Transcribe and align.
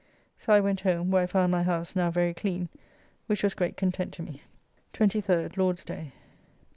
So 0.35 0.51
I 0.51 0.59
went 0.59 0.81
home, 0.81 1.11
where 1.11 1.21
I 1.21 1.25
found 1.27 1.51
my 1.51 1.61
house 1.61 1.95
now 1.95 2.09
very 2.09 2.33
clean, 2.33 2.69
which 3.27 3.43
was 3.43 3.53
great 3.53 3.77
content 3.77 4.13
to 4.13 4.23
me. 4.23 4.41
23rd 4.95 5.57
(Lord's 5.57 5.83
day). 5.83 6.13